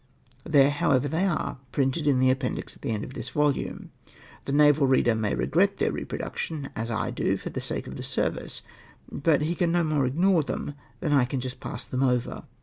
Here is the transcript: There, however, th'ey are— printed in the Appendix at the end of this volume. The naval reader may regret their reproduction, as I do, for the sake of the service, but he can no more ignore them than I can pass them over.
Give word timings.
There, 0.45 0.71
however, 0.71 1.07
th'ey 1.07 1.27
are— 1.27 1.59
printed 1.71 2.07
in 2.07 2.17
the 2.17 2.31
Appendix 2.31 2.75
at 2.75 2.81
the 2.81 2.89
end 2.89 3.03
of 3.03 3.13
this 3.13 3.29
volume. 3.29 3.91
The 4.45 4.51
naval 4.51 4.87
reader 4.87 5.13
may 5.13 5.35
regret 5.35 5.77
their 5.77 5.91
reproduction, 5.91 6.69
as 6.75 6.89
I 6.89 7.11
do, 7.11 7.37
for 7.37 7.51
the 7.51 7.61
sake 7.61 7.85
of 7.85 7.97
the 7.97 8.01
service, 8.01 8.63
but 9.11 9.43
he 9.43 9.53
can 9.53 9.71
no 9.71 9.83
more 9.83 10.07
ignore 10.07 10.41
them 10.41 10.73
than 11.01 11.13
I 11.13 11.25
can 11.25 11.39
pass 11.59 11.85
them 11.85 12.01
over. 12.01 12.45